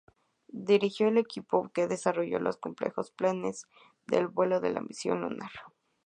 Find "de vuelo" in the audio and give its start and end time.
4.07-4.59